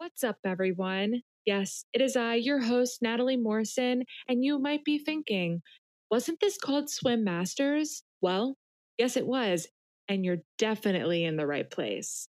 [0.00, 1.20] What's up, everyone?
[1.44, 5.60] Yes, it is I, your host, Natalie Morrison, and you might be thinking,
[6.10, 8.02] wasn't this called Swim Masters?
[8.22, 8.56] Well,
[8.96, 9.68] yes, it was,
[10.08, 12.26] and you're definitely in the right place.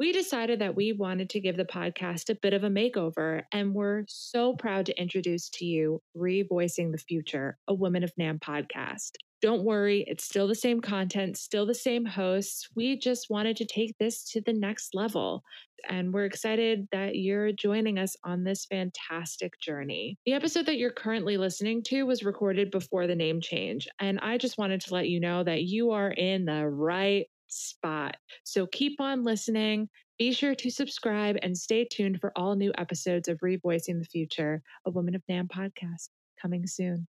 [0.00, 3.72] We decided that we wanted to give the podcast a bit of a makeover, and
[3.72, 9.12] we're so proud to introduce to you Revoicing the Future, a Women of NAMM podcast.
[9.42, 12.68] Don't worry, it's still the same content, still the same hosts.
[12.76, 15.42] We just wanted to take this to the next level.
[15.90, 20.16] And we're excited that you're joining us on this fantastic journey.
[20.26, 23.88] The episode that you're currently listening to was recorded before the name change.
[23.98, 28.16] And I just wanted to let you know that you are in the right spot.
[28.44, 29.88] So keep on listening.
[30.20, 34.62] Be sure to subscribe and stay tuned for all new episodes of Revoicing the Future,
[34.86, 37.08] a Woman of NAMM podcast coming soon.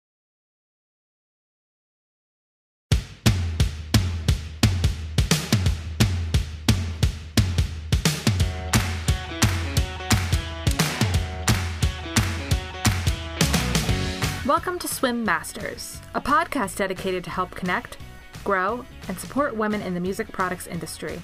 [14.47, 17.97] Welcome to Swim Masters, a podcast dedicated to help connect,
[18.45, 21.19] grow, and support women in the music products industry.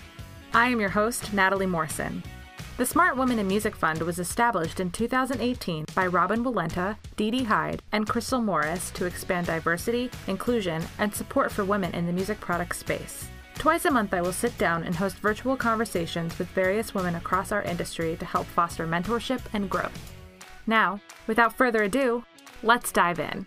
[0.55, 2.23] I am your host, Natalie Morrison.
[2.79, 7.45] The Smart Women in Music Fund was established in 2018 by Robin Walenta, Dee Dee
[7.45, 12.41] Hyde, and Crystal Morris to expand diversity, inclusion, and support for women in the music
[12.41, 13.29] products space.
[13.57, 17.53] Twice a month, I will sit down and host virtual conversations with various women across
[17.53, 20.15] our industry to help foster mentorship and growth.
[20.67, 22.25] Now, without further ado,
[22.63, 23.47] let's dive in.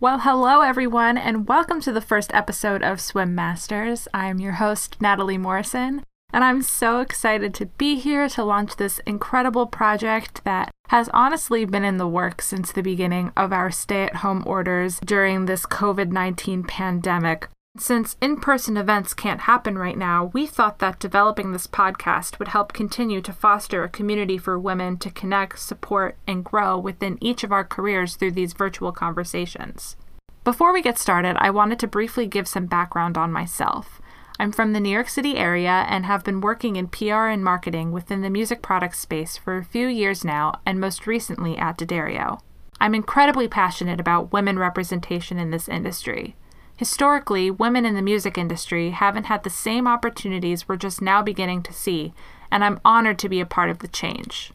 [0.00, 4.06] Well, hello everyone, and welcome to the first episode of Swim Masters.
[4.12, 8.76] I am your host, Natalie Morrison, and I'm so excited to be here to launch
[8.76, 13.70] this incredible project that has honestly been in the works since the beginning of our
[13.70, 17.48] stay at home orders during this COVID 19 pandemic.
[17.76, 22.48] Since in person events can't happen right now, we thought that developing this podcast would
[22.48, 27.42] help continue to foster a community for women to connect, support, and grow within each
[27.42, 29.96] of our careers through these virtual conversations.
[30.44, 34.00] Before we get started, I wanted to briefly give some background on myself.
[34.38, 37.90] I'm from the New York City area and have been working in PR and marketing
[37.90, 42.40] within the music products space for a few years now, and most recently at D'Addario.
[42.80, 46.36] I'm incredibly passionate about women representation in this industry.
[46.76, 51.62] Historically, women in the music industry haven't had the same opportunities we're just now beginning
[51.62, 52.12] to see,
[52.50, 54.52] and I'm honored to be a part of the change.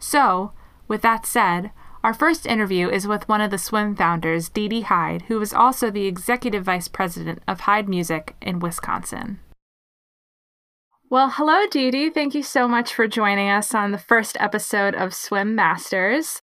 [0.00, 0.52] So,
[0.88, 1.70] with that said,
[2.02, 5.52] our first interview is with one of the swim founders, Dee Dee Hyde, who is
[5.52, 9.40] also the executive vice president of Hyde Music in Wisconsin.
[11.10, 12.10] Well, hello, Dee Dee.
[12.10, 16.40] Thank you so much for joining us on the first episode of Swim Masters.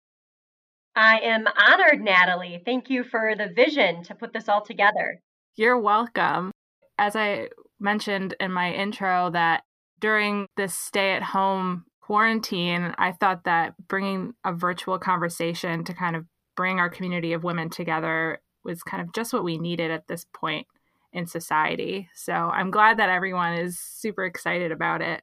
[0.95, 2.63] I am honored, Natalie.
[2.65, 5.21] Thank you for the vision to put this all together.
[5.57, 6.51] You're welcome.
[6.99, 9.63] As I mentioned in my intro, that
[10.01, 16.17] during this stay at home quarantine, I thought that bringing a virtual conversation to kind
[16.17, 16.25] of
[16.57, 20.27] bring our community of women together was kind of just what we needed at this
[20.35, 20.67] point
[21.13, 22.09] in society.
[22.15, 25.23] So I'm glad that everyone is super excited about it.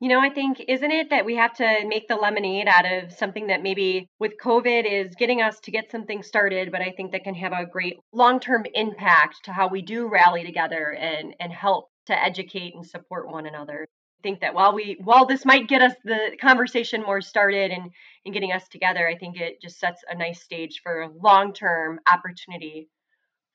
[0.00, 3.12] You know, I think, isn't it that we have to make the lemonade out of
[3.12, 7.12] something that maybe with COVID is getting us to get something started, but I think
[7.12, 11.36] that can have a great long term impact to how we do rally together and,
[11.38, 13.86] and help to educate and support one another.
[14.20, 17.90] I think that while we while this might get us the conversation more started and,
[18.24, 22.00] and getting us together, I think it just sets a nice stage for long term
[22.10, 22.88] opportunity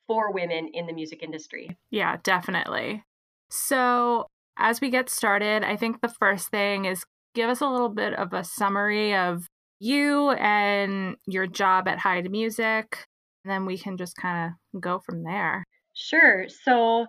[0.06, 1.76] for women in the music industry.
[1.90, 3.02] Yeah, definitely.
[3.50, 4.26] So
[4.58, 8.14] as we get started, I think the first thing is give us a little bit
[8.14, 9.46] of a summary of
[9.78, 13.06] you and your job at Hyde Music.
[13.44, 15.64] And then we can just kind of go from there.
[15.94, 16.46] Sure.
[16.48, 17.06] So,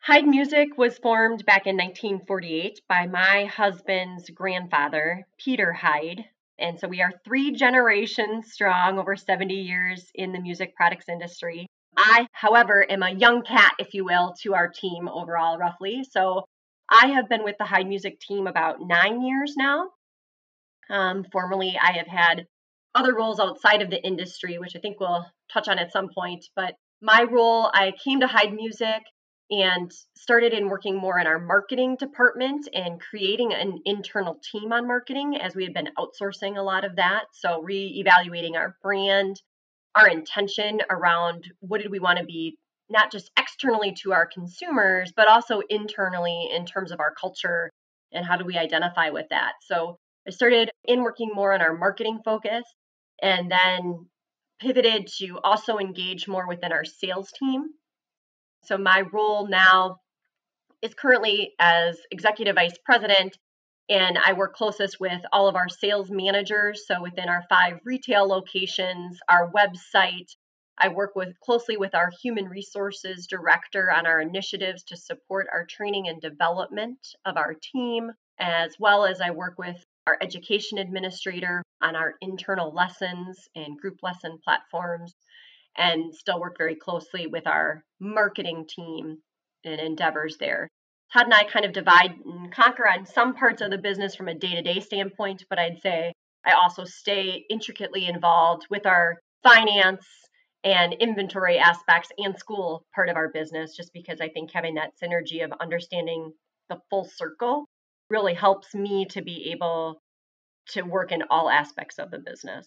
[0.00, 6.24] Hyde Music was formed back in 1948 by my husband's grandfather, Peter Hyde.
[6.58, 11.66] And so we are three generations strong, over 70 years in the music products industry.
[11.96, 16.04] I, however, am a young cat, if you will, to our team overall, roughly.
[16.08, 16.44] So
[16.90, 19.90] I have been with the Hyde Music team about nine years now.
[20.90, 22.46] Um, formerly, I have had
[22.94, 26.46] other roles outside of the industry, which I think we'll touch on at some point.
[26.56, 29.02] But my role, I came to Hyde Music
[29.50, 34.86] and started in working more in our marketing department and creating an internal team on
[34.86, 37.24] marketing as we had been outsourcing a lot of that.
[37.32, 39.40] So, re evaluating our brand,
[39.94, 42.58] our intention around what did we want to be
[42.90, 47.70] not just externally to our consumers, but also internally in terms of our culture
[48.12, 49.52] and how do we identify with that.
[49.62, 52.64] So I started in working more on our marketing focus
[53.22, 54.06] and then
[54.60, 57.66] pivoted to also engage more within our sales team.
[58.64, 59.96] So my role now
[60.82, 63.36] is currently as executive vice president
[63.88, 66.84] and I work closest with all of our sales managers.
[66.86, 70.28] So within our five retail locations, our website,
[70.80, 75.66] I work with closely with our human resources director on our initiatives to support our
[75.66, 79.76] training and development of our team, as well as I work with
[80.06, 85.14] our education administrator on our internal lessons and group lesson platforms,
[85.76, 89.18] and still work very closely with our marketing team
[89.64, 90.68] and endeavors there.
[91.12, 94.28] Todd and I kind of divide and conquer on some parts of the business from
[94.28, 96.12] a day to day standpoint, but I'd say
[96.46, 100.06] I also stay intricately involved with our finance
[100.64, 104.92] and inventory aspects and school part of our business, just because I think having that
[105.02, 106.32] synergy of understanding
[106.68, 107.66] the full circle
[108.10, 110.02] really helps me to be able
[110.70, 112.66] to work in all aspects of the business.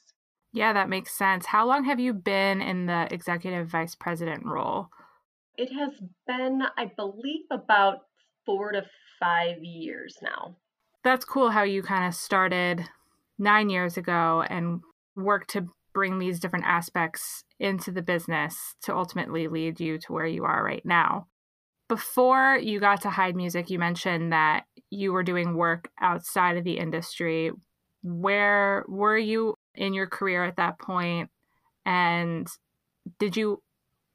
[0.53, 1.45] Yeah, that makes sense.
[1.45, 4.87] How long have you been in the executive vice president role?
[5.57, 5.91] It has
[6.27, 7.99] been, I believe, about
[8.45, 8.83] four to
[9.19, 10.55] five years now.
[11.03, 12.85] That's cool how you kind of started
[13.37, 14.81] nine years ago and
[15.15, 20.25] worked to bring these different aspects into the business to ultimately lead you to where
[20.25, 21.27] you are right now.
[21.87, 26.63] Before you got to Hyde Music, you mentioned that you were doing work outside of
[26.63, 27.51] the industry.
[28.01, 31.29] Where were you in your career at that point?
[31.85, 32.47] And
[33.19, 33.59] did you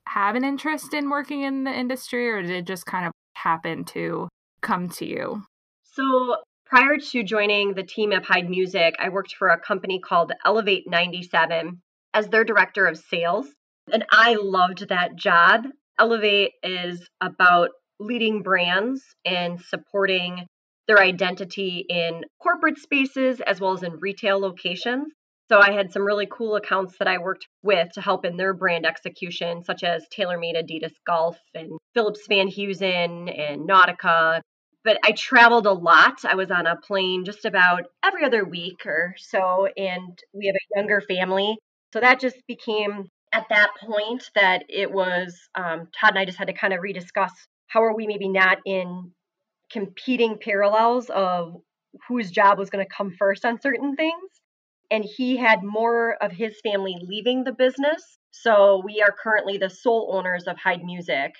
[0.09, 3.85] have an interest in working in the industry or did it just kind of happen
[3.85, 4.29] to
[4.61, 5.43] come to you?
[5.85, 10.33] So, prior to joining the team at Hyde Music, I worked for a company called
[10.45, 11.81] Elevate 97
[12.14, 13.47] as their director of sales.
[13.93, 15.67] And I loved that job.
[15.99, 20.47] Elevate is about leading brands and supporting
[20.87, 25.12] their identity in corporate spaces as well as in retail locations.
[25.49, 28.52] So I had some really cool accounts that I worked with to help in their
[28.52, 34.41] brand execution, such as TaylorMade Adidas Golf and Phillips Van Heusen and Nautica.
[34.85, 36.25] But I traveled a lot.
[36.25, 40.56] I was on a plane just about every other week or so, and we have
[40.56, 41.56] a younger family.
[41.93, 46.38] So that just became at that point that it was um, Todd and I just
[46.38, 47.31] had to kind of rediscuss
[47.69, 49.11] how are we maybe not in
[49.71, 51.56] competing parallels of
[52.09, 54.31] whose job was going to come first on certain things
[54.91, 58.19] and he had more of his family leaving the business.
[58.31, 61.33] So we are currently the sole owners of Hyde Music,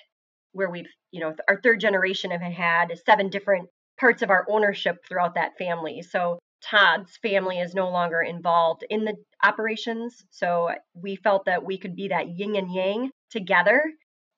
[0.53, 3.69] where we've, you know, our third generation have had seven different
[4.01, 6.03] parts of our ownership throughout that family.
[6.03, 6.39] So
[6.71, 10.25] Todd's family is no longer involved in the operations.
[10.31, 13.93] So we felt that we could be that yin and yang together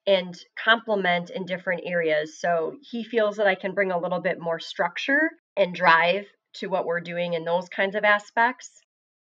[0.06, 2.40] and complement in different areas.
[2.40, 6.66] So he feels that I can bring a little bit more structure and drive to
[6.68, 8.80] what we're doing in those kinds of aspects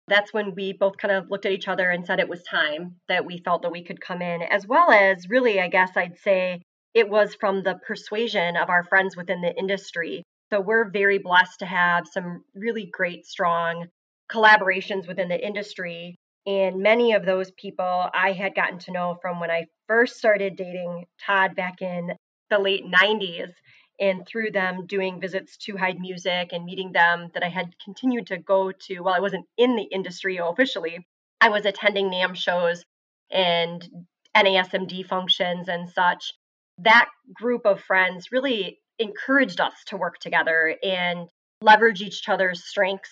[0.08, 2.98] that's when we both kind of looked at each other and said it was time
[3.08, 6.20] that we felt that we could come in, as well as really, I guess I'd
[6.20, 6.62] say
[6.94, 10.24] it was from the persuasion of our friends within the industry.
[10.52, 13.88] So we're very blessed to have some really great, strong
[14.30, 16.18] collaborations within the industry.
[16.46, 20.58] And many of those people I had gotten to know from when I first started
[20.58, 22.12] dating Todd back in
[22.50, 23.52] the late 90s
[24.00, 28.28] and through them doing visits to Hyde Music and meeting them that I had continued
[28.28, 31.08] to go to while I wasn't in the industry officially.
[31.40, 32.84] I was attending NAMM shows
[33.32, 33.88] and
[34.36, 36.34] NASMD functions and such.
[36.80, 41.28] That group of friends really encouraged us to work together and
[41.62, 43.12] leverage each other's strengths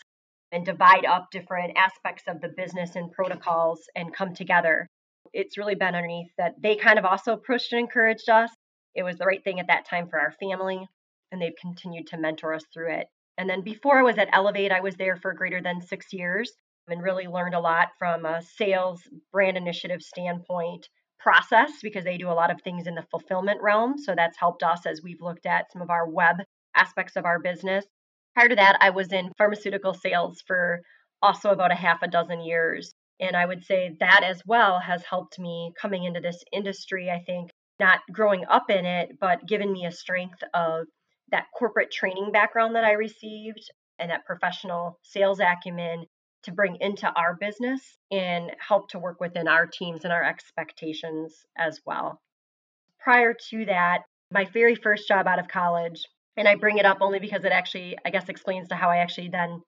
[0.51, 4.87] and divide up different aspects of the business and protocols and come together.
[5.33, 8.49] It's really been underneath that they kind of also pushed and encouraged us
[8.95, 10.87] it was the right thing at that time for our family,
[11.31, 13.07] and they've continued to mentor us through it.
[13.37, 16.51] And then before I was at Elevate, I was there for greater than six years
[16.87, 22.29] and really learned a lot from a sales brand initiative standpoint process because they do
[22.29, 23.97] a lot of things in the fulfillment realm.
[23.97, 26.37] So that's helped us as we've looked at some of our web
[26.75, 27.85] aspects of our business.
[28.35, 30.81] Prior to that, I was in pharmaceutical sales for
[31.21, 32.93] also about a half a dozen years.
[33.19, 37.21] And I would say that as well has helped me coming into this industry, I
[37.25, 40.85] think, not growing up in it, but given me a strength of
[41.31, 46.05] that corporate training background that I received and that professional sales acumen
[46.43, 47.81] to bring into our business
[48.11, 52.19] and help to work within our teams and our expectations as well.
[52.99, 56.05] Prior to that, my very first job out of college,
[56.37, 58.97] and I bring it up only because it actually, I guess, explains to how I
[58.97, 59.61] actually then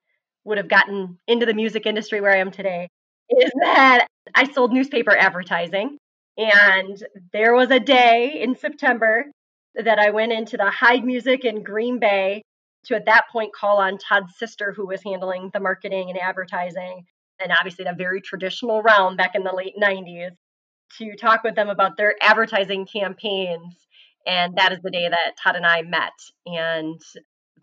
[0.44, 2.88] would have gotten into the music industry where I am today,
[3.30, 5.98] is that I sold newspaper advertising.
[6.38, 7.02] And
[7.32, 9.26] there was a day in September
[9.74, 12.42] that I went into the Hyde Music in Green Bay
[12.86, 17.04] to at that point call on Todd's sister, who was handling the marketing and advertising,
[17.40, 20.30] and obviously a very traditional realm back in the late 90s,
[20.98, 23.74] to talk with them about their advertising campaigns
[24.26, 26.12] And that is the day that Todd and I met.
[26.46, 27.00] And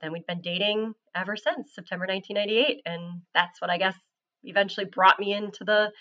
[0.02, 2.82] then we've been dating ever since September 1998.
[2.86, 3.96] And that's what I guess
[4.44, 5.92] eventually brought me into the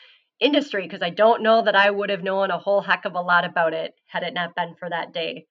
[0.41, 3.21] industry because I don't know that I would have known a whole heck of a
[3.21, 5.47] lot about it had it not been for that day.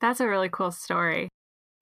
[0.00, 1.28] That's a really cool story.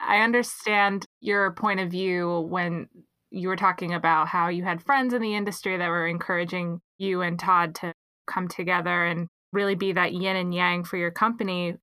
[0.06, 2.88] I understand your point of view when
[3.30, 7.20] you were talking about how you had friends in the industry that were encouraging you
[7.20, 7.92] and Todd to
[8.26, 11.75] come together and really be that yin and yang for your company.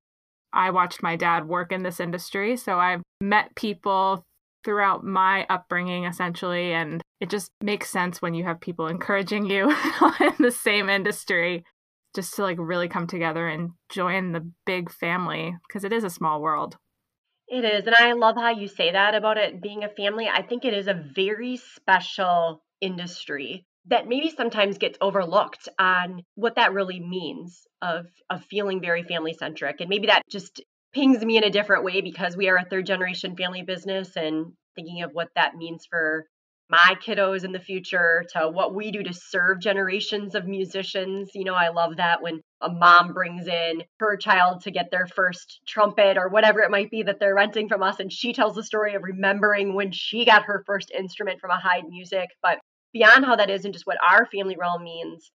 [0.54, 4.24] I watched my dad work in this industry, so I've met people
[4.64, 9.70] throughout my upbringing essentially and it just makes sense when you have people encouraging you
[10.20, 11.64] in the same industry
[12.16, 16.10] just to like really come together and join the big family because it is a
[16.10, 16.78] small world.
[17.52, 17.86] It is.
[17.86, 20.28] And I love how you say that about it being a family.
[20.28, 26.56] I think it is a very special industry that maybe sometimes gets overlooked on what
[26.56, 30.62] that really means of of feeling very family centric and maybe that just
[30.94, 34.54] pings me in a different way because we are a third generation family business and
[34.76, 36.26] thinking of what that means for
[36.70, 41.32] my kiddos in the future to what we do to serve generations of musicians.
[41.36, 45.08] You know, I love that when a mom brings in her child to get their
[45.08, 48.56] first trumpet or whatever it might be that they're renting from us and she tells
[48.56, 52.30] the story of remembering when she got her first instrument from a Hyde music.
[52.42, 52.60] But
[52.94, 55.32] beyond how that is and just what our family realm means,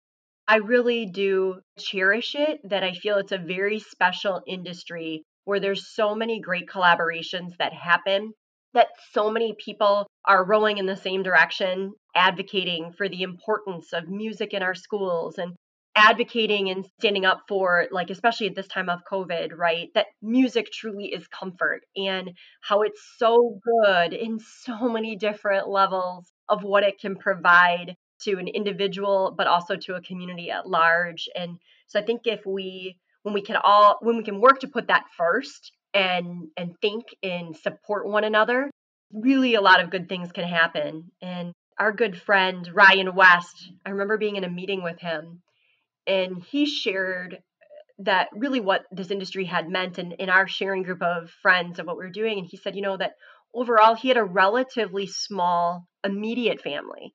[0.49, 5.93] I really do cherish it that I feel it's a very special industry where there's
[5.95, 8.33] so many great collaborations that happen
[8.75, 14.09] that so many people are rowing in the same direction, advocating for the importance of
[14.09, 15.55] music in our schools and
[15.97, 19.89] advocating and standing up for, like, especially at this time of COVID, right?
[19.95, 26.31] That music truly is comfort and how it's so good in so many different levels
[26.49, 31.29] of what it can provide to an individual, but also to a community at large.
[31.35, 34.69] And so I think if we, when we can all, when we can work to
[34.69, 38.71] put that first and and think and support one another,
[39.13, 41.11] really a lot of good things can happen.
[41.23, 45.43] And our good friend Ryan West, I remember being in a meeting with him
[46.07, 47.39] and he shared
[47.99, 51.87] that really what this industry had meant and in our sharing group of friends of
[51.87, 53.13] what we were doing and he said you know that
[53.55, 57.15] overall he had a relatively small immediate family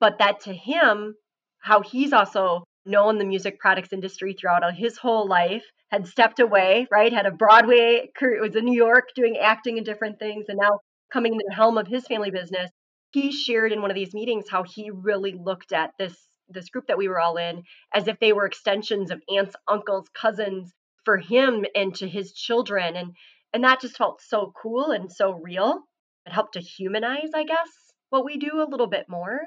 [0.00, 1.14] but that to him
[1.60, 6.86] how he's also known the music products industry throughout his whole life had stepped away,
[6.90, 7.12] right?
[7.12, 10.80] Had a Broadway career, was in New York doing acting and different things, and now
[11.12, 12.70] coming into the helm of his family business.
[13.12, 16.86] He shared in one of these meetings how he really looked at this this group
[16.88, 17.62] that we were all in
[17.92, 20.72] as if they were extensions of aunts, uncles, cousins
[21.04, 23.12] for him and to his children, and
[23.52, 25.82] and that just felt so cool and so real.
[26.26, 27.68] It helped to humanize, I guess,
[28.10, 29.40] what we do a little bit more.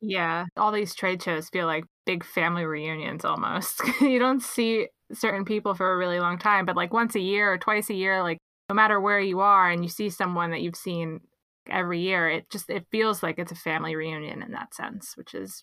[0.00, 3.82] Yeah, all these trade shows feel like big family reunions almost.
[4.00, 7.52] you don't see certain people for a really long time, but like once a year
[7.52, 10.62] or twice a year, like no matter where you are and you see someone that
[10.62, 11.20] you've seen
[11.68, 15.34] every year, it just it feels like it's a family reunion in that sense, which
[15.34, 15.62] is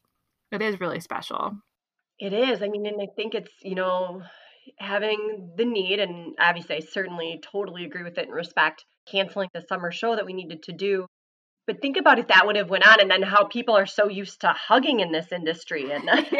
[0.52, 1.58] it is really special.
[2.20, 2.62] It is.
[2.62, 4.24] I mean, and I think it's, you know,
[4.80, 9.64] having the need and obviously I certainly totally agree with it and respect canceling the
[9.68, 11.08] summer show that we needed to do
[11.66, 14.08] but think about if that would have went on and then how people are so
[14.08, 16.34] used to hugging in this industry and generations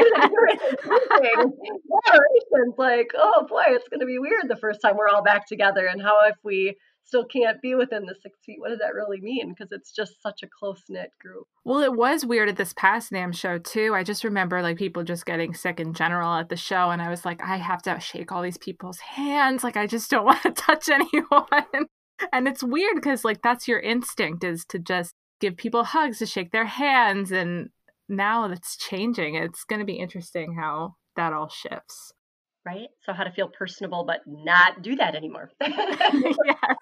[2.78, 5.86] like oh boy it's going to be weird the first time we're all back together
[5.86, 6.76] and how if we
[7.08, 8.60] still can't be within the six feet.
[8.60, 9.50] What does that really mean?
[9.50, 11.48] Because it's just such a close-knit group.
[11.64, 13.94] Well it was weird at this past NAMM show too.
[13.96, 17.10] I just remember like people just getting sick in general at the show and i
[17.10, 19.64] was like i have to shake all these people's hands.
[19.64, 21.88] Like i just don't want to touch anyone.
[22.34, 26.26] And it's weird because like that's your instinct is to just give people hugs to
[26.26, 27.70] shake their hands and
[28.10, 29.36] now that's changing.
[29.36, 32.14] It's going to be interesting how that all shifts
[32.68, 32.90] right?
[33.06, 35.52] So how to feel personable but not do that anymore.
[35.62, 36.74] Yeah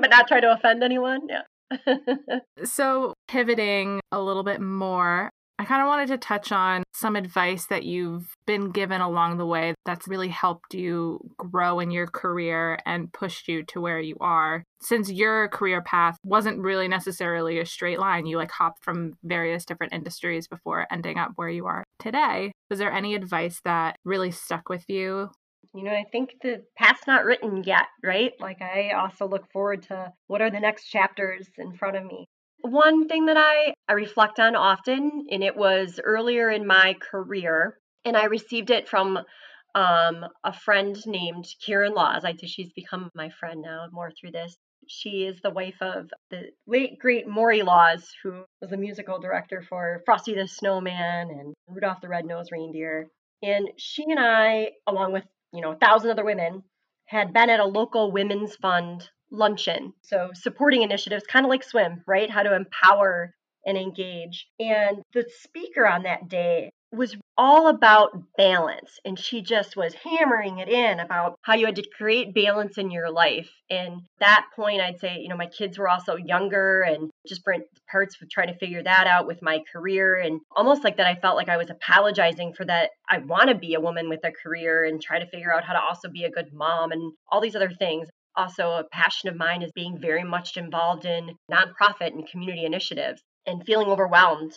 [0.00, 2.38] but not try to offend anyone yeah.
[2.64, 7.66] So pivoting a little bit more I kind of wanted to touch on some advice
[7.68, 12.78] that you've been given along the way that's really helped you grow in your career
[12.84, 14.64] and pushed you to where you are.
[14.82, 19.64] Since your career path wasn't really necessarily a straight line, you like hopped from various
[19.64, 22.52] different industries before ending up where you are today.
[22.70, 25.30] Was there any advice that really stuck with you?
[25.74, 28.32] You know, I think the past not written yet, right?
[28.40, 32.26] Like, I also look forward to what are the next chapters in front of me
[32.60, 37.78] one thing that I, I reflect on often, and it was earlier in my career,
[38.04, 39.18] and I received it from
[39.74, 42.24] um, a friend named Kieran Laws.
[42.24, 44.56] I she's become my friend now more through this.
[44.88, 49.62] She is the wife of the late great Maury Laws, who was the musical director
[49.68, 53.08] for Frosty the Snowman and Rudolph the Red-Nosed Reindeer.
[53.42, 56.62] And she and I, along with you know a thousand other women,
[57.06, 59.92] had been at a local women's fund luncheon.
[60.02, 62.30] So, supporting initiatives, kind of like swim, right?
[62.30, 64.46] How to empower and engage.
[64.60, 68.98] And the speaker on that day was all about balance.
[69.04, 72.90] And she just was hammering it in about how you had to create balance in
[72.90, 73.50] your life.
[73.68, 77.42] And that point, I'd say, you know, my kids were also younger and just
[77.90, 80.16] parts of trying to figure that out with my career.
[80.16, 82.90] And almost like that, I felt like I was apologizing for that.
[83.08, 85.74] I want to be a woman with a career and try to figure out how
[85.74, 88.08] to also be a good mom and all these other things.
[88.34, 93.22] Also, a passion of mine is being very much involved in nonprofit and community initiatives
[93.46, 94.52] and feeling overwhelmed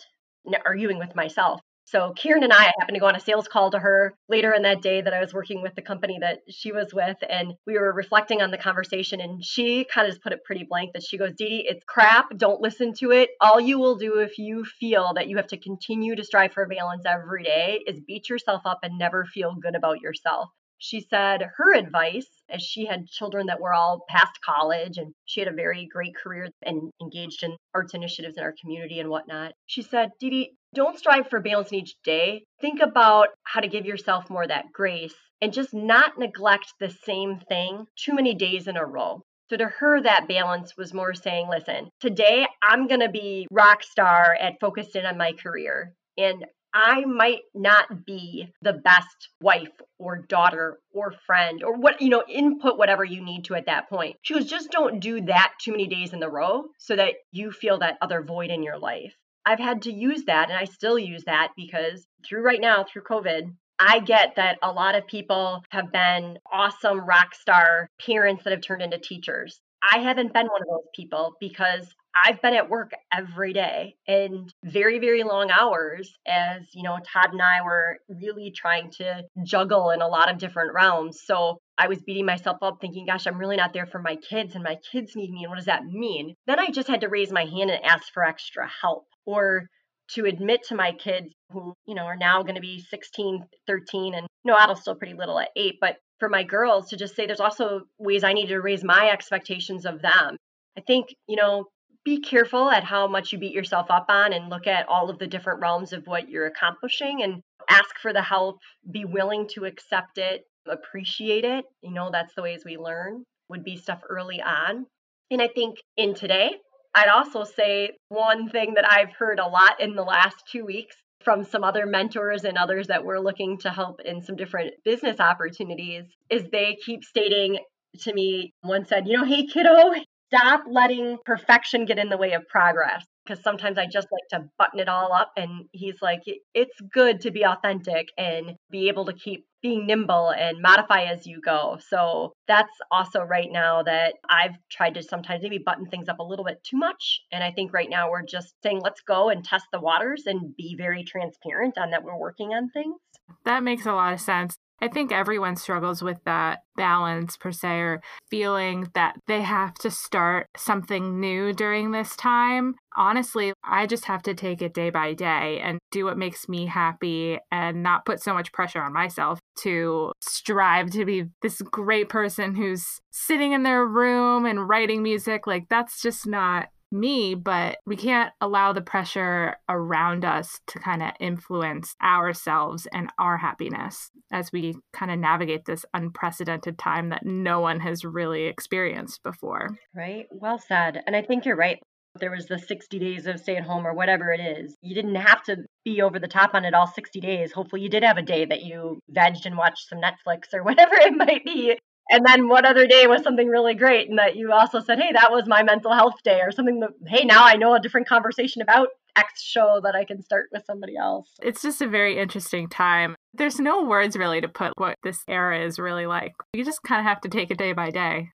[0.64, 3.78] arguing with myself so Kieran and I happened to go on a sales call to
[3.78, 6.94] her later in that day that I was working with the company that she was
[6.94, 9.20] with, and we were reflecting on the conversation.
[9.20, 12.36] And she kind of just put it pretty blank that she goes, Dee it's crap.
[12.36, 13.30] Don't listen to it.
[13.40, 16.66] All you will do if you feel that you have to continue to strive for
[16.66, 21.42] balance every day is beat yourself up and never feel good about yourself she said
[21.56, 25.54] her advice, as she had children that were all past college and she had a
[25.54, 29.52] very great career and engaged in arts initiatives in our community and whatnot.
[29.66, 32.44] She said, Dee, don't strive for balance in each day.
[32.60, 37.40] Think about how to give yourself more that grace and just not neglect the same
[37.48, 39.22] thing too many days in a row.
[39.50, 43.82] So to her, that balance was more saying, listen, today I'm going to be rock
[43.82, 45.92] star at focused in on my career.
[46.16, 52.08] And I might not be the best wife or daughter or friend or what, you
[52.08, 54.16] know, input whatever you need to at that point.
[54.22, 57.50] She goes, just don't do that too many days in the row so that you
[57.50, 59.14] feel that other void in your life.
[59.44, 63.02] I've had to use that and I still use that because through right now, through
[63.02, 68.52] COVID, I get that a lot of people have been awesome rock star parents that
[68.52, 69.58] have turned into teachers.
[69.82, 74.52] I haven't been one of those people because I've been at work every day and
[74.64, 79.90] very, very long hours as, you know, Todd and I were really trying to juggle
[79.90, 81.20] in a lot of different realms.
[81.24, 84.54] So I was beating myself up thinking, gosh, I'm really not there for my kids
[84.54, 85.44] and my kids need me.
[85.44, 86.34] And what does that mean?
[86.46, 89.66] Then I just had to raise my hand and ask for extra help or
[90.14, 94.14] to admit to my kids who, you know, are now going to be 16, 13,
[94.14, 97.26] and, no, Adel's still pretty little at eight, but for my girls to just say
[97.26, 100.36] there's also ways I need to raise my expectations of them.
[100.76, 101.66] I think, you know,
[102.04, 105.18] be careful at how much you beat yourself up on and look at all of
[105.18, 108.58] the different realms of what you're accomplishing and ask for the help,
[108.90, 111.64] be willing to accept it, appreciate it.
[111.82, 114.86] You know, that's the ways we learn, would be stuff early on.
[115.30, 116.50] And I think in today,
[116.94, 120.96] I'd also say one thing that I've heard a lot in the last two weeks
[121.22, 125.20] from some other mentors and others that we're looking to help in some different business
[125.20, 127.58] opportunities is they keep stating
[127.98, 129.92] to me, one said, you know, hey, kiddo,
[130.32, 134.48] stop letting perfection get in the way of progress because sometimes I just like to
[134.58, 135.32] button it all up.
[135.36, 136.22] And he's like,
[136.54, 141.26] it's good to be authentic and be able to keep being nimble and modify as
[141.26, 141.78] you go.
[141.88, 146.24] So that's also right now that I've tried to sometimes maybe button things up a
[146.24, 147.20] little bit too much.
[147.30, 150.56] And I think right now we're just saying, let's go and test the waters and
[150.56, 152.96] be very transparent on that we're working on things.
[153.44, 154.56] That makes a lot of sense.
[154.80, 159.90] I think everyone struggles with that balance per se, or feeling that they have to
[159.90, 162.74] start something new during this time.
[162.96, 166.66] Honestly, I just have to take it day by day and do what makes me
[166.66, 172.08] happy and not put so much pressure on myself to strive to be this great
[172.08, 175.46] person who's sitting in their room and writing music.
[175.46, 181.02] Like, that's just not me, but we can't allow the pressure around us to kind
[181.02, 187.24] of influence ourselves and our happiness as we kind of navigate this unprecedented time that
[187.24, 189.68] no one has really experienced before.
[189.94, 190.26] Right.
[190.30, 191.02] Well said.
[191.06, 191.78] And I think you're right.
[192.18, 194.74] There was the 60 days of stay at home or whatever it is.
[194.82, 197.52] You didn't have to be over the top on it all 60 days.
[197.52, 200.94] Hopefully, you did have a day that you vegged and watched some Netflix or whatever
[200.94, 201.78] it might be
[202.10, 205.12] and then one other day was something really great and that you also said hey
[205.12, 208.08] that was my mental health day or something that hey now i know a different
[208.08, 211.28] conversation about x show that i can start with somebody else.
[211.42, 213.16] It's just a very interesting time.
[213.34, 216.32] There's no words really to put what this era is really like.
[216.52, 218.30] You just kind of have to take it day by day.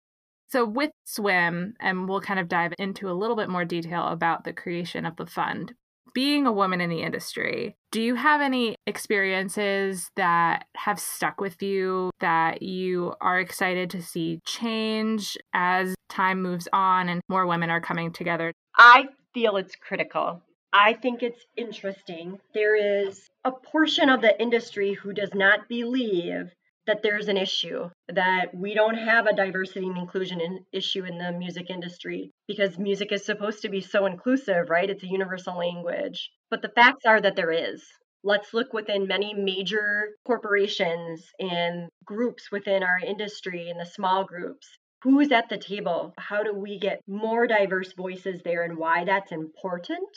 [0.50, 4.44] So with swim and we'll kind of dive into a little bit more detail about
[4.44, 5.74] the creation of the fund
[6.14, 11.62] being a woman in the industry, do you have any experiences that have stuck with
[11.62, 17.70] you that you are excited to see change as time moves on and more women
[17.70, 18.54] are coming together?
[18.78, 20.42] I feel it's critical.
[20.72, 22.40] I think it's interesting.
[22.54, 26.52] There is a portion of the industry who does not believe
[26.86, 31.18] that there's an issue, that we don't have a diversity and inclusion in, issue in
[31.18, 34.90] the music industry because music is supposed to be so inclusive, right?
[34.90, 36.30] It's a universal language.
[36.50, 37.84] But the facts are that there is.
[38.24, 44.68] let's look within many major corporations and groups within our industry and the small groups.
[45.04, 46.14] Who's at the table?
[46.18, 50.08] How do we get more diverse voices there and why that's important?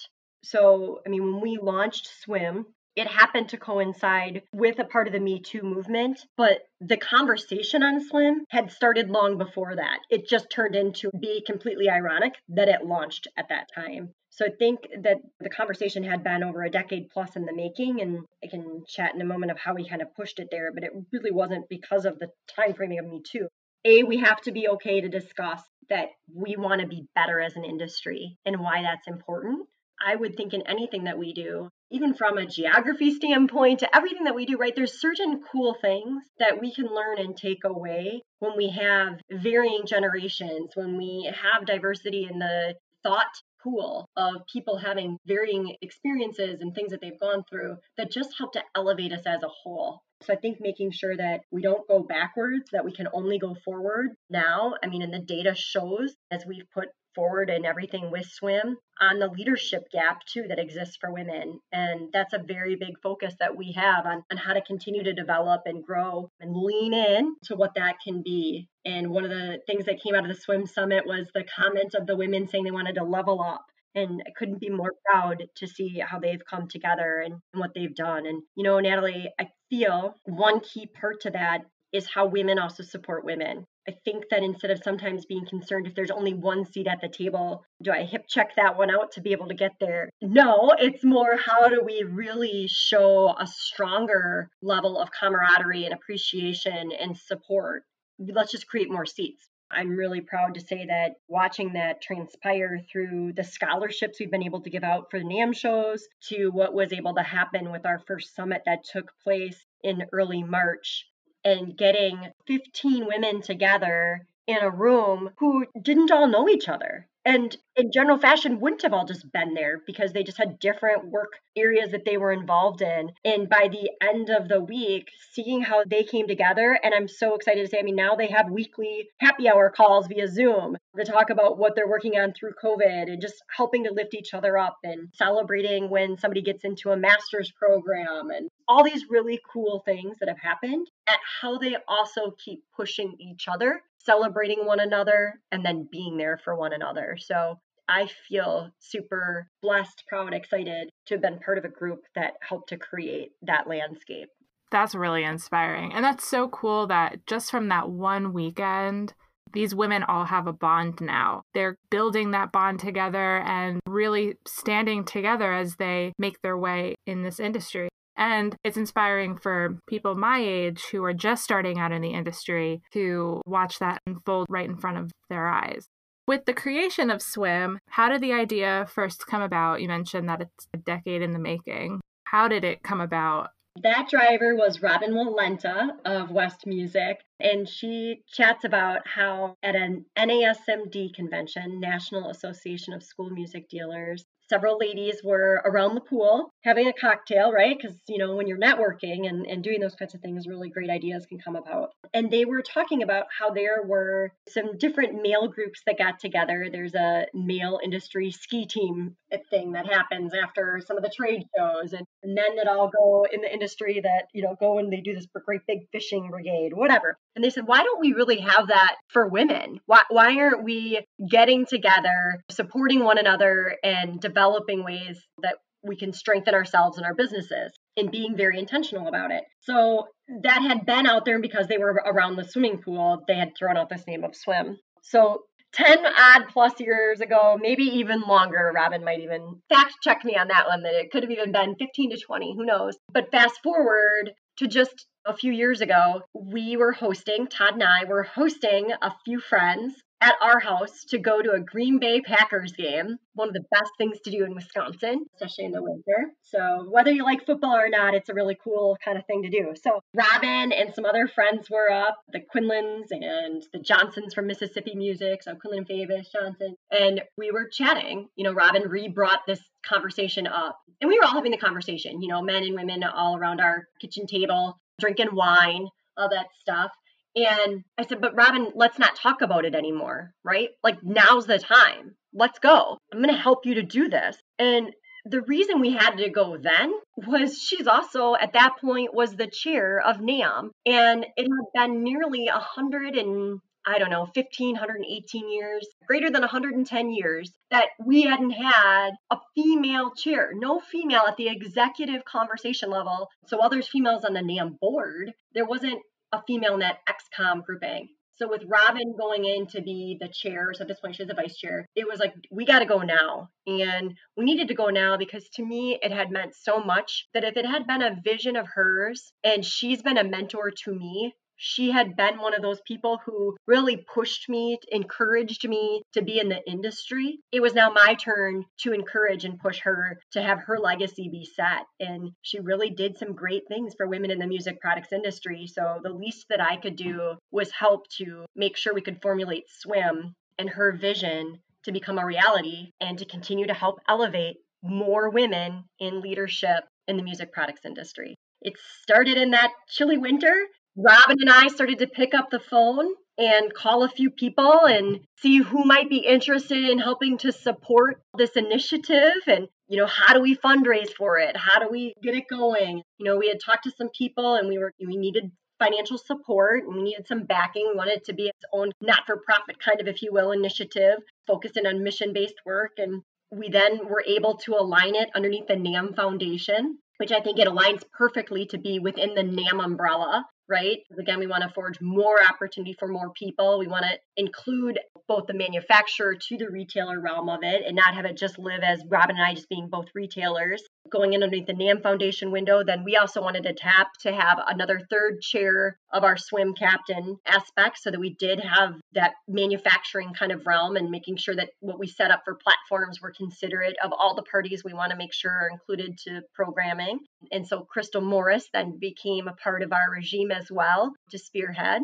[0.44, 2.66] So, I mean, when we launched Swim,
[2.96, 7.82] it happened to coincide with a part of the Me Too movement, but the conversation
[7.82, 9.98] on Swim had started long before that.
[10.10, 14.14] It just turned into be completely ironic that it launched at that time.
[14.30, 18.00] So I think that the conversation had been over a decade plus in the making,
[18.00, 20.72] and I can chat in a moment of how we kind of pushed it there,
[20.72, 23.48] but it really wasn't because of the time framing of Me Too.
[23.84, 27.56] A, we have to be okay to discuss that we want to be better as
[27.56, 29.68] an industry and why that's important.
[30.04, 34.24] I would think in anything that we do, even from a geography standpoint to everything
[34.24, 34.74] that we do, right?
[34.74, 39.82] There's certain cool things that we can learn and take away when we have varying
[39.86, 46.74] generations, when we have diversity in the thought pool of people having varying experiences and
[46.74, 50.00] things that they've gone through that just help to elevate us as a whole.
[50.22, 53.54] So I think making sure that we don't go backwards, that we can only go
[53.64, 54.74] forward now.
[54.82, 59.18] I mean, and the data shows as we've put forward and everything with swim on
[59.18, 61.58] the leadership gap too that exists for women.
[61.72, 65.12] And that's a very big focus that we have on, on how to continue to
[65.12, 68.68] develop and grow and lean in to what that can be.
[68.84, 71.94] And one of the things that came out of the swim summit was the comment
[71.94, 73.64] of the women saying they wanted to level up.
[73.94, 77.70] And I couldn't be more proud to see how they've come together and, and what
[77.74, 78.26] they've done.
[78.26, 81.62] And, you know, Natalie, I feel one key part to that
[81.96, 83.64] is how women also support women.
[83.88, 87.08] I think that instead of sometimes being concerned if there's only one seat at the
[87.08, 90.10] table, do I hip check that one out to be able to get there?
[90.20, 96.92] No, it's more how do we really show a stronger level of camaraderie and appreciation
[96.92, 97.84] and support?
[98.18, 99.48] Let's just create more seats.
[99.70, 104.60] I'm really proud to say that watching that transpire through the scholarships we've been able
[104.60, 107.98] to give out for the NAMM shows to what was able to happen with our
[107.98, 111.06] first summit that took place in early March
[111.46, 117.56] and getting 15 women together in a room who didn't all know each other and
[117.74, 121.32] in general fashion wouldn't have all just been there because they just had different work
[121.56, 123.10] areas that they were involved in.
[123.24, 127.34] And by the end of the week seeing how they came together and i'm so
[127.34, 131.04] excited to say i mean now they have weekly happy hour calls via zoom to
[131.04, 134.56] talk about what they're working on through covid and just helping to lift each other
[134.56, 139.82] up and celebrating when somebody gets into a master's program and all these really cool
[139.84, 145.34] things that have happened at how they also keep pushing each other celebrating one another
[145.52, 147.18] and then being there for one another.
[147.20, 152.34] So I feel super blessed, proud, excited to have been part of a group that
[152.40, 154.28] helped to create that landscape.
[154.70, 155.92] That's really inspiring.
[155.92, 159.12] And that's so cool that just from that one weekend,
[159.52, 161.42] these women all have a bond now.
[161.54, 167.22] They're building that bond together and really standing together as they make their way in
[167.22, 167.88] this industry.
[168.16, 172.80] And it's inspiring for people my age who are just starting out in the industry
[172.92, 175.86] to watch that unfold right in front of their eyes.
[176.26, 179.80] With the creation of Swim, how did the idea first come about?
[179.80, 182.00] You mentioned that it's a decade in the making.
[182.24, 183.50] How did it come about?
[183.82, 190.06] That driver was Robin Walenta of West Music, and she chats about how at an
[190.16, 196.88] NASMD convention, National Association of School Music Dealers, several ladies were around the pool having
[196.88, 197.76] a cocktail, right?
[197.76, 200.90] Because, you know, when you're networking and, and doing those kinds of things, really great
[200.90, 201.90] ideas can come about.
[202.14, 206.68] And they were talking about how there were some different male groups that got together.
[206.70, 209.16] There's a male industry ski team
[209.50, 213.40] thing that happens after some of the trade shows, and men that all go in
[213.40, 217.16] the industry that, you know, go and they do this great big fishing brigade, whatever.
[217.36, 219.78] And they said, why don't we really have that for women?
[219.84, 226.12] Why, why aren't we getting together, supporting one another, and developing ways that we can
[226.12, 229.44] strengthen ourselves and our businesses and being very intentional about it.
[229.60, 230.08] So
[230.42, 233.76] that had been out there because they were around the swimming pool, they had thrown
[233.76, 234.78] out this name of swim.
[235.02, 235.42] So
[235.74, 240.48] 10 odd plus years ago, maybe even longer, Robin might even fact check me on
[240.48, 242.96] that one, that it could have even been 15 to 20, who knows.
[243.12, 248.04] But fast forward to just a few years ago, we were hosting, Todd and I
[248.04, 252.72] were hosting a few friends at our house to go to a Green Bay Packers
[252.72, 253.18] game.
[253.34, 256.32] One of the best things to do in Wisconsin, especially in the winter.
[256.42, 259.50] So, whether you like football or not, it's a really cool kind of thing to
[259.50, 259.74] do.
[259.82, 264.94] So, Robin and some other friends were up, the Quinlans and the Johnsons from Mississippi
[264.94, 265.42] Music.
[265.42, 266.76] So, Quinlan Fabish, Johnson.
[266.90, 268.28] And we were chatting.
[268.36, 270.78] You know, Robin re brought this conversation up.
[271.00, 273.86] And we were all having the conversation, you know, men and women all around our
[274.00, 276.90] kitchen table, drinking wine, all that stuff.
[277.34, 280.70] And I said, but Robin, let's not talk about it anymore, right?
[280.82, 282.16] Like now's the time.
[282.32, 282.98] Let's go.
[283.12, 284.36] I'm going to help you to do this.
[284.58, 284.90] And
[285.26, 289.48] the reason we had to go then was she's also at that point was the
[289.48, 294.72] chair of NAMM and it had been nearly a hundred and I don't know, 15,
[294.72, 301.22] 118 years, greater than 110 years, that we hadn't had a female chair, no female
[301.28, 303.28] at the executive conversation level.
[303.46, 307.64] So while there's females on the NAMM board, there wasn't a female in that XCOM
[307.64, 308.08] grouping.
[308.38, 311.32] So with Robin going in to be the chair, so at this point she's the
[311.32, 314.90] vice chair, it was like we got to go now, and we needed to go
[314.90, 318.20] now because to me it had meant so much that if it had been a
[318.22, 322.62] vision of hers and she's been a mentor to me she had been one of
[322.62, 327.38] those people who really pushed me, encouraged me to be in the industry.
[327.50, 331.44] It was now my turn to encourage and push her to have her legacy be
[331.44, 331.86] set.
[331.98, 335.66] And she really did some great things for women in the music products industry.
[335.66, 339.64] So the least that I could do was help to make sure we could formulate
[339.68, 345.30] SWIM and her vision to become a reality and to continue to help elevate more
[345.30, 348.34] women in leadership in the music products industry.
[348.60, 350.66] It started in that chilly winter
[350.96, 353.06] Robin and I started to pick up the phone
[353.36, 358.22] and call a few people and see who might be interested in helping to support
[358.38, 361.54] this initiative and you know how do we fundraise for it?
[361.54, 363.02] How do we get it going?
[363.18, 366.84] You know we had talked to some people and we were we needed financial support
[366.84, 370.08] and we needed some backing we wanted it to be its own not-for-profit kind of
[370.08, 372.92] if you will initiative focusing on mission-based work.
[372.96, 377.58] And we then were able to align it underneath the NAMM Foundation, which I think
[377.58, 380.98] it aligns perfectly to be within the NAMM umbrella right?
[381.18, 383.78] Again, we want to forge more opportunity for more people.
[383.78, 384.98] We want to include
[385.28, 388.82] both the manufacturer to the retailer realm of it and not have it just live
[388.82, 392.82] as Robin and I just being both retailers going in underneath the NAMM Foundation window.
[392.84, 397.38] Then we also wanted to tap to have another third chair of our swim captain
[397.46, 401.70] aspect so that we did have that manufacturing kind of realm and making sure that
[401.80, 405.16] what we set up for platforms were considerate of all the parties we want to
[405.18, 407.18] make sure are included to programming.
[407.52, 412.02] And so Crystal Morris then became a part of our regime as well to spearhead.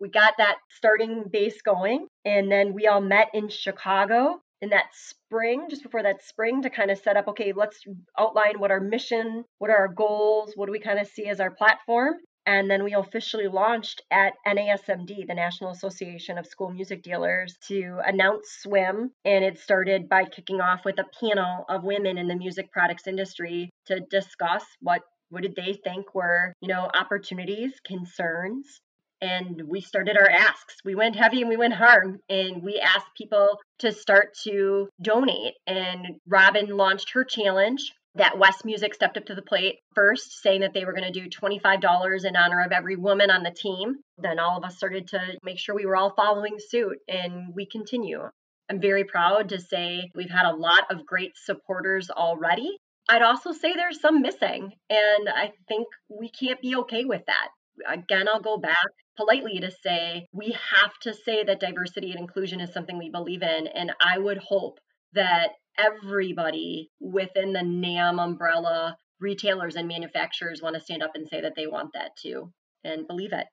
[0.00, 4.86] We got that starting base going, and then we all met in Chicago in that
[4.94, 7.82] spring, just before that spring, to kind of set up okay, let's
[8.18, 11.40] outline what our mission, what are our goals, what do we kind of see as
[11.40, 12.14] our platform.
[12.44, 18.00] And then we officially launched at NASMD, the National Association of School Music Dealers, to
[18.04, 19.12] announce SWIM.
[19.24, 23.06] And it started by kicking off with a panel of women in the music products
[23.06, 28.82] industry to discuss what what did they think were you know opportunities concerns
[29.22, 30.74] and we started our asks.
[30.84, 35.54] We went heavy and we went hard, and we asked people to start to donate.
[35.66, 37.92] And Robin launched her challenge.
[38.16, 41.20] That West Music stepped up to the plate first, saying that they were going to
[41.20, 43.94] do $25 in honor of every woman on the team.
[44.18, 47.64] Then all of us started to make sure we were all following suit, and we
[47.64, 48.28] continue.
[48.68, 52.76] I'm very proud to say we've had a lot of great supporters already.
[53.08, 57.48] I'd also say there's some missing, and I think we can't be okay with that
[57.88, 58.76] again, I'll go back
[59.16, 63.42] politely to say we have to say that diversity and inclusion is something we believe
[63.42, 63.66] in.
[63.66, 64.78] And I would hope
[65.12, 71.40] that everybody within the NAMM umbrella, retailers and manufacturers want to stand up and say
[71.40, 72.52] that they want that too
[72.84, 73.46] and believe it.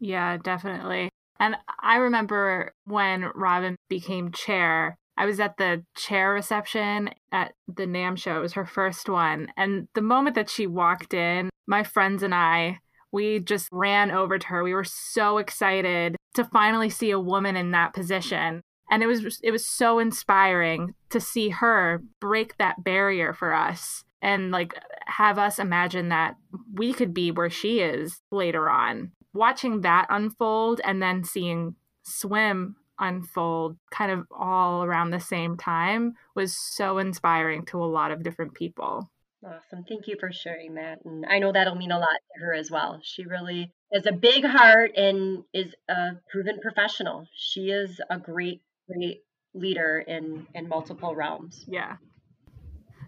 [0.00, 1.10] Yeah, definitely.
[1.40, 7.86] And I remember when Robin became chair, I was at the chair reception at the
[7.86, 8.36] NAMM show.
[8.36, 9.48] It was her first one.
[9.56, 12.80] And the moment that she walked in, my friends and I
[13.14, 14.64] we just ran over to her.
[14.64, 18.60] We were so excited to finally see a woman in that position.
[18.90, 24.04] And it was it was so inspiring to see her break that barrier for us
[24.20, 24.74] and like
[25.06, 26.36] have us imagine that
[26.74, 29.12] we could be where she is later on.
[29.32, 36.14] Watching that unfold and then seeing swim unfold kind of all around the same time
[36.34, 39.08] was so inspiring to a lot of different people.
[39.44, 39.84] Awesome.
[39.84, 41.04] Thank you for sharing that.
[41.04, 43.00] And I know that'll mean a lot to her as well.
[43.02, 47.26] She really has a big heart and is a proven professional.
[47.34, 49.22] She is a great, great
[49.54, 51.64] leader in in multiple realms.
[51.68, 51.96] Yeah.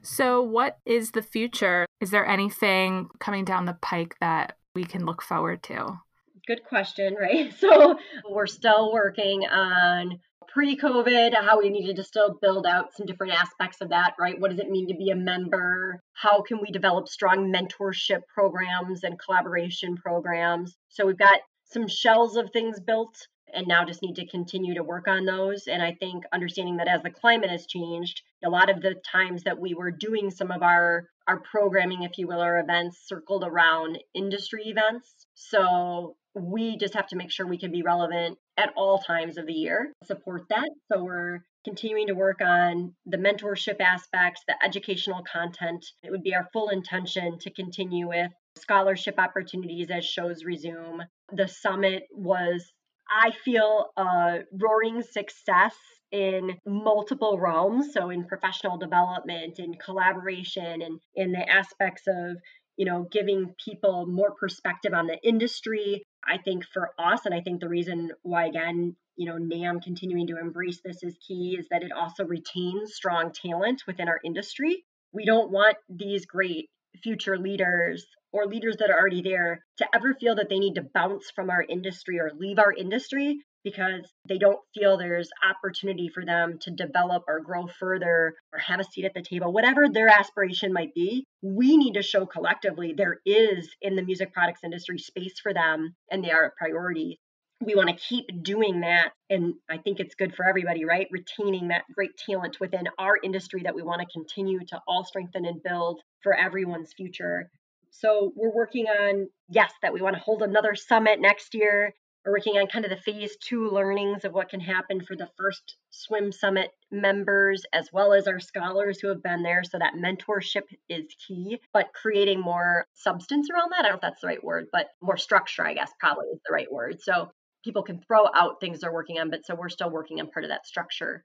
[0.02, 1.86] So what is the future?
[2.00, 5.98] Is there anything coming down the pike that we can look forward to?
[6.46, 7.52] Good question, right?
[7.58, 7.98] So
[8.30, 13.34] we're still working on pre COVID, how we needed to still build out some different
[13.34, 14.38] aspects of that, right?
[14.38, 16.00] What does it mean to be a member?
[16.12, 20.76] How can we develop strong mentorship programs and collaboration programs?
[20.88, 23.16] So we've got some shells of things built
[23.52, 25.66] and now just need to continue to work on those.
[25.66, 29.44] And I think understanding that as the climate has changed, a lot of the times
[29.44, 33.42] that we were doing some of our our programming, if you will, our events circled
[33.44, 35.26] around industry events.
[35.34, 39.46] So we just have to make sure we can be relevant at all times of
[39.46, 40.68] the year, support that.
[40.92, 45.84] So we're continuing to work on the mentorship aspects, the educational content.
[46.04, 51.02] It would be our full intention to continue with scholarship opportunities as shows resume.
[51.32, 52.72] The summit was,
[53.10, 55.74] I feel, a roaring success
[56.12, 57.92] in multiple realms.
[57.92, 62.38] So, in professional development, in collaboration, and in the aspects of
[62.76, 66.02] you know, giving people more perspective on the industry.
[66.24, 70.26] I think for us, and I think the reason why, again, you know, NAMM continuing
[70.26, 74.84] to embrace this is key is that it also retains strong talent within our industry.
[75.12, 76.68] We don't want these great
[77.02, 80.86] future leaders or leaders that are already there to ever feel that they need to
[80.94, 86.24] bounce from our industry or leave our industry because they don't feel there's opportunity for
[86.24, 90.08] them to develop or grow further or have a seat at the table, whatever their
[90.08, 91.24] aspiration might be.
[91.42, 95.96] We need to show collectively there is in the music products industry space for them
[96.12, 97.18] and they are a priority.
[97.64, 99.12] We want to keep doing that.
[99.30, 101.08] And I think it's good for everybody, right?
[101.10, 105.46] Retaining that great talent within our industry that we want to continue to all strengthen
[105.46, 107.50] and build for everyone's future.
[107.90, 111.94] So we're working on, yes, that we want to hold another summit next year.
[112.26, 115.28] We're working on kind of the phase two learnings of what can happen for the
[115.38, 119.62] first Swim Summit members, as well as our scholars who have been there.
[119.64, 123.78] So that mentorship is key, but creating more substance around that.
[123.78, 126.40] I don't know if that's the right word, but more structure, I guess, probably is
[126.44, 127.00] the right word.
[127.00, 127.30] So
[127.66, 130.44] people can throw out things they're working on, but so we're still working on part
[130.44, 131.24] of that structure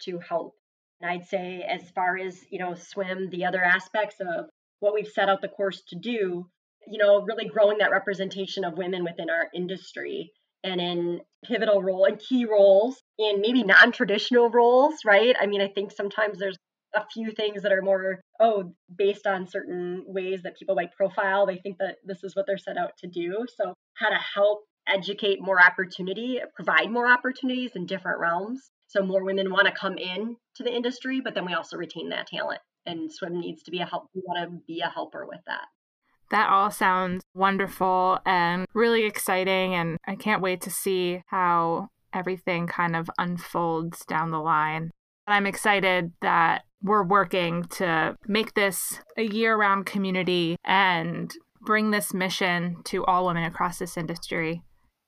[0.00, 0.54] to help.
[1.00, 4.46] And I'd say, as far as, you know, swim, the other aspects of
[4.80, 6.48] what we've set out the course to do,
[6.88, 10.32] you know, really growing that representation of women within our industry
[10.64, 15.36] and in pivotal role and key roles in maybe non-traditional roles, right?
[15.38, 16.56] I mean, I think sometimes there's
[16.94, 21.46] a few things that are more oh based on certain ways that people might profile
[21.46, 24.64] they think that this is what they're set out to do so how to help
[24.88, 29.96] educate more opportunity provide more opportunities in different realms so more women want to come
[29.96, 33.70] in to the industry but then we also retain that talent and swim needs to
[33.70, 35.66] be a help we want to be a helper with that
[36.32, 39.74] that all sounds wonderful and really exciting.
[39.74, 44.90] And I can't wait to see how everything kind of unfolds down the line.
[45.26, 52.12] I'm excited that we're working to make this a year round community and bring this
[52.12, 54.62] mission to all women across this industry.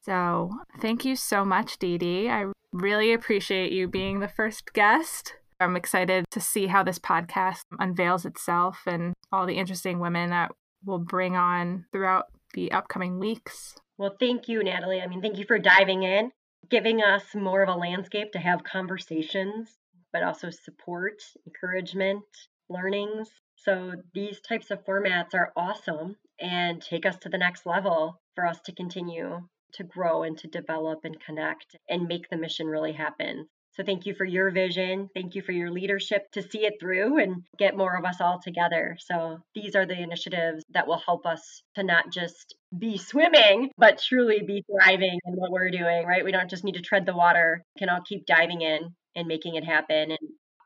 [0.04, 2.28] So, thank you so much, Dee Dee.
[2.28, 5.34] I really appreciate you being the first guest.
[5.58, 10.52] I'm excited to see how this podcast unveils itself and all the interesting women that
[10.84, 13.76] we'll bring on throughout the upcoming weeks.
[13.96, 15.00] Well, thank you, Natalie.
[15.00, 16.32] I mean, thank you for diving in,
[16.70, 19.70] giving us more of a landscape to have conversations,
[20.12, 22.24] but also support, encouragement,
[22.68, 23.30] learnings.
[23.56, 28.44] So, these types of formats are awesome and take us to the next level for
[28.44, 29.40] us to continue
[29.74, 33.48] to grow and to develop and connect and make the mission really happen.
[33.76, 35.08] So thank you for your vision.
[35.14, 38.40] Thank you for your leadership to see it through and get more of us all
[38.40, 38.96] together.
[39.00, 44.00] So these are the initiatives that will help us to not just be swimming, but
[44.00, 46.24] truly be thriving in what we're doing, right?
[46.24, 49.26] We don't just need to tread the water, we can all keep diving in and
[49.26, 50.12] making it happen.
[50.12, 50.18] And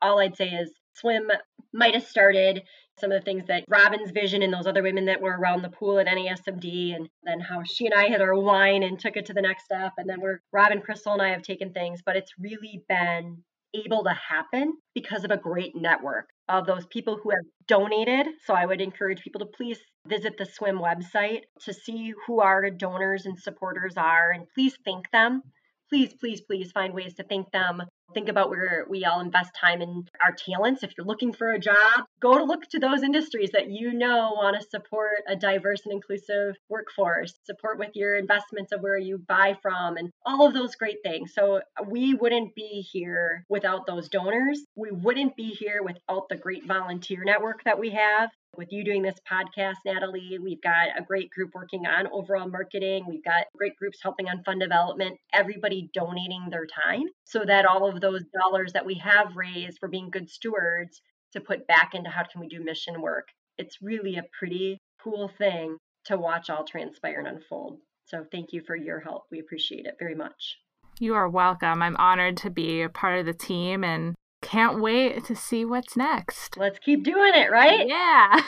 [0.03, 1.31] all I'd say is swim
[1.73, 2.63] might have started
[3.01, 5.71] some of the things that Robin's vision and those other women that were around the
[5.71, 9.27] pool at NASMD, and then how she and I had our wine and took it
[9.27, 9.93] to the next step.
[9.99, 13.43] And then we're Robin, Crystal, and I have taken things, but it's really been
[13.75, 18.27] able to happen because of a great network of those people who have donated.
[18.47, 22.71] So I would encourage people to please visit the swim website to see who our
[22.71, 25.43] donors and supporters are and please thank them
[25.89, 27.83] please, please, please find ways to thank them.
[28.15, 30.83] Think about where we all invest time in our talents.
[30.83, 34.33] If you're looking for a job, go to look to those industries that you know
[34.35, 37.35] want to support a diverse and inclusive workforce.
[37.45, 41.35] Support with your investments of where you buy from and all of those great things.
[41.35, 44.65] So we wouldn't be here without those donors.
[44.75, 49.03] We wouldn't be here without the great volunteer network that we have with you doing
[49.03, 50.37] this podcast, Natalie.
[50.43, 53.07] We've got a great group working on overall marketing.
[53.09, 57.89] We've got great groups helping on fund development, everybody donating their time so that all
[57.89, 61.01] of those dollars that we have raised for being good stewards
[61.33, 63.29] to put back into how can we do mission work.
[63.59, 67.79] It's really a pretty cool thing to watch all transpire and unfold.
[68.07, 69.25] So thank you for your help.
[69.31, 70.57] We appreciate it very much.
[70.99, 71.81] You are welcome.
[71.81, 75.97] I'm honored to be a part of the team and can't wait to see what's
[75.97, 76.57] next.
[76.57, 77.87] Let's keep doing it, right?
[77.87, 78.41] Yeah.